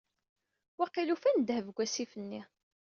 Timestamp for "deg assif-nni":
1.69-2.41